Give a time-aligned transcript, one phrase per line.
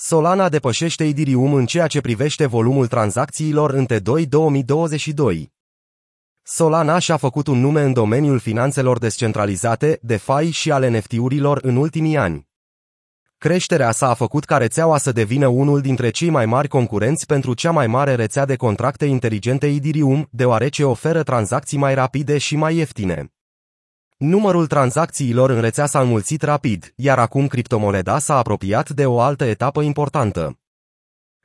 [0.00, 5.52] Solana depășește Ethereum în ceea ce privește volumul tranzacțiilor în T2 2022.
[6.42, 12.16] Solana și-a făcut un nume în domeniul finanțelor descentralizate, DeFi și ale NFT-urilor în ultimii
[12.16, 12.48] ani.
[13.38, 17.54] Creșterea sa a făcut ca rețeaua să devină unul dintre cei mai mari concurenți pentru
[17.54, 22.76] cea mai mare rețea de contracte inteligente Ethereum, deoarece oferă tranzacții mai rapide și mai
[22.76, 23.32] ieftine.
[24.18, 29.44] Numărul tranzacțiilor în rețea s-a înmulțit rapid, iar acum criptomoneda s-a apropiat de o altă
[29.44, 30.58] etapă importantă.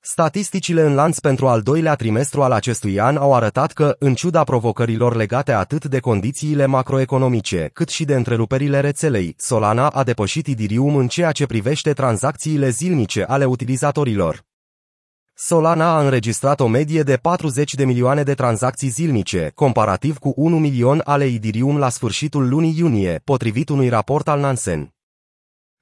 [0.00, 4.44] Statisticile în lanț pentru al doilea trimestru al acestui an au arătat că, în ciuda
[4.44, 10.96] provocărilor legate atât de condițiile macroeconomice, cât și de întreruperile rețelei, Solana a depășit Ethereum
[10.96, 14.49] în ceea ce privește tranzacțiile zilnice ale utilizatorilor.
[15.42, 20.58] Solana a înregistrat o medie de 40 de milioane de tranzacții zilnice, comparativ cu 1
[20.58, 24.94] milion ale Ethereum la sfârșitul lunii iunie, potrivit unui raport al Nansen.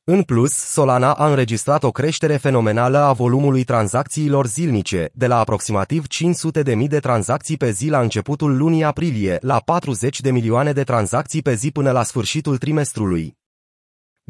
[0.04, 6.06] În plus, Solana a înregistrat o creștere fenomenală a volumului tranzacțiilor zilnice, de la aproximativ
[6.06, 10.72] 500 de mii de tranzacții pe zi la începutul lunii aprilie, la 40 de milioane
[10.72, 13.37] de tranzacții pe zi până la sfârșitul trimestrului.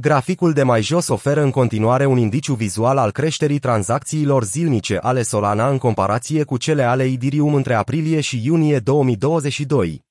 [0.00, 5.22] Graficul de mai jos oferă în continuare un indiciu vizual al creșterii tranzacțiilor zilnice ale
[5.22, 10.04] Solana în comparație cu cele ale Ethereum între aprilie și iunie 2022.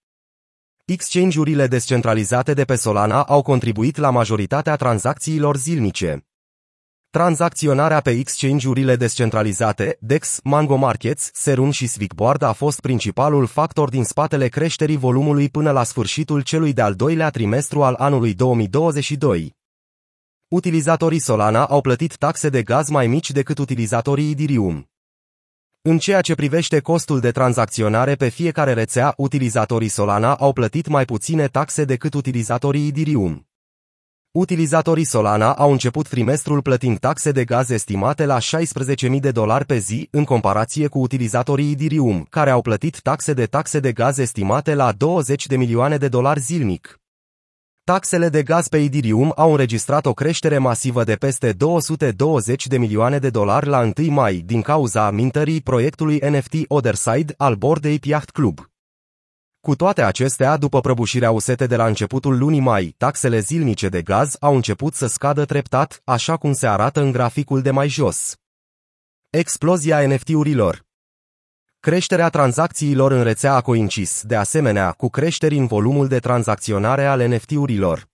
[0.85, 6.27] Exchange-urile descentralizate de pe Solana au contribuit la majoritatea tranzacțiilor zilnice.
[7.09, 14.03] Tranzacționarea pe exchange-urile descentralizate, DEX, Mango Markets, Serum și Swigboard a fost principalul factor din
[14.03, 19.56] spatele creșterii volumului până la sfârșitul celui de-al doilea trimestru al anului 2022.
[20.49, 24.89] Utilizatorii Solana au plătit taxe de gaz mai mici decât utilizatorii Ethereum.
[25.81, 31.05] În ceea ce privește costul de tranzacționare pe fiecare rețea, utilizatorii Solana au plătit mai
[31.05, 33.47] puține taxe decât utilizatorii Ethereum.
[34.31, 39.77] Utilizatorii Solana au început trimestrul plătind taxe de gaz estimate la 16.000 de dolari pe
[39.77, 44.73] zi, în comparație cu utilizatorii Ethereum, care au plătit taxe de taxe de gaz estimate
[44.73, 46.99] la 20 de milioane de dolari zilnic.
[47.93, 53.19] Taxele de gaz pe Ethereum au înregistrat o creștere masivă de peste 220 de milioane
[53.19, 58.29] de dolari la 1 mai din cauza mintării proiectului NFT Otherside al Bored Ape Yacht
[58.29, 58.59] Club.
[59.59, 64.35] Cu toate acestea, după prăbușirea usete de la începutul lunii mai, taxele zilnice de gaz
[64.39, 68.35] au început să scadă treptat, așa cum se arată în graficul de mai jos.
[69.29, 70.86] Explozia NFT-urilor
[71.87, 77.35] Creșterea tranzacțiilor în rețea a coincis, de asemenea, cu creșteri în volumul de tranzacționare ale
[77.35, 78.07] NFT-urilor.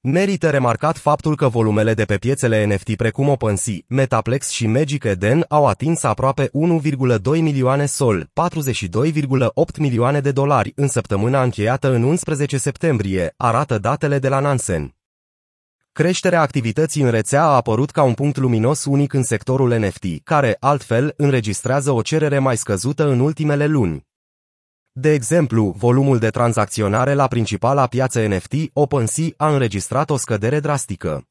[0.00, 5.44] Merită remarcat faptul că volumele de pe piețele NFT precum OpenSea, Metaplex și Magic Eden
[5.48, 6.50] au atins aproape 1,2
[7.24, 14.28] milioane sol, 42,8 milioane de dolari în săptămâna încheiată în 11 septembrie, arată datele de
[14.28, 14.97] la Nansen.
[15.98, 20.56] Creșterea activității în rețea a apărut ca un punct luminos unic în sectorul NFT, care,
[20.60, 24.06] altfel, înregistrează o cerere mai scăzută în ultimele luni.
[24.92, 31.24] De exemplu, volumul de tranzacționare la principala piață NFT, OpenSea, a înregistrat o scădere drastică.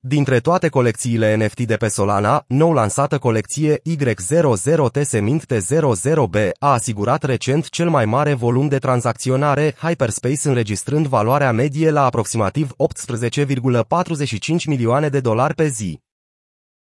[0.00, 7.22] Dintre toate colecțiile NFT de pe Solana, nou lansată colecție Y00T Semint T00B a asigurat
[7.22, 12.70] recent cel mai mare volum de tranzacționare Hyperspace înregistrând valoarea medie la aproximativ
[13.16, 16.07] 18,45 milioane de dolari pe zi.